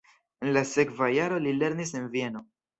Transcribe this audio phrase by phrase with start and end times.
[0.45, 2.47] En la sekva jaro li lernis en Vieno.